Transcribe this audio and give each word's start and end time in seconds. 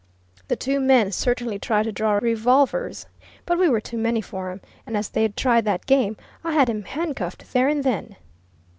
The 0.47 0.55
two 0.55 0.79
men 0.79 1.11
certainly 1.11 1.59
tried 1.59 1.83
to 1.83 1.91
draw 1.91 2.13
revolvers, 2.13 3.05
but 3.45 3.59
we 3.59 3.69
were 3.69 3.79
too 3.79 3.99
many 3.99 4.19
for 4.19 4.49
'em, 4.49 4.59
and 4.87 4.97
as 4.97 5.09
they'd 5.09 5.37
tried 5.37 5.63
that 5.65 5.85
game, 5.85 6.17
I 6.43 6.53
had 6.53 6.71
'em 6.71 6.85
handcuffed 6.85 7.53
there 7.53 7.67
and 7.67 7.83
then. 7.83 8.15